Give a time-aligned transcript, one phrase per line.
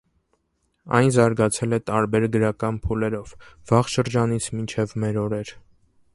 [0.99, 3.35] Այն զարգացել է տարբեր գրական փուլերով՝
[3.73, 5.55] վաղ շրջանից մինչև մեր օրեր։